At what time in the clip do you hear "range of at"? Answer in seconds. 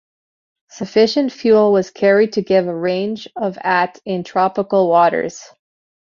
2.75-3.99